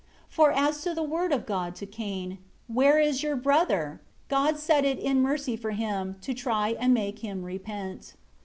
For 0.29 0.51
as 0.51 0.81
to 0.81 0.95
the 0.95 1.03
word 1.03 1.31
of 1.31 1.45
God 1.45 1.75
to 1.75 1.85
Cain, 1.85 2.39
"Where 2.65 2.99
is 2.99 3.21
your 3.21 3.35
brother?" 3.35 4.01
God 4.29 4.57
said 4.57 4.83
it 4.83 4.97
in 4.97 5.21
mercy 5.21 5.55
for 5.55 5.73
him, 5.77 6.15
to 6.21 6.33
try 6.33 6.69
and 6.69 6.91
make 6.91 7.19
him 7.19 7.43
repent. 7.43 8.15